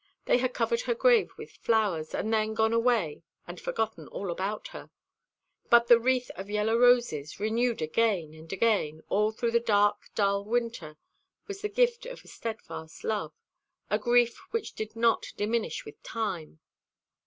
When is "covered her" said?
0.55-0.95